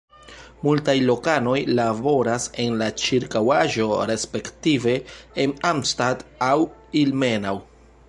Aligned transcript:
Multaj 0.67 0.95
lokanoj 1.09 1.57
laboras 1.79 2.49
en 2.65 2.79
la 2.81 2.89
ĉirkaŭaĵo 3.03 4.01
respektive 4.15 4.97
en 5.45 5.57
Arnstadt 5.75 6.29
aŭ 6.51 6.53
Ilmenau. 7.05 7.67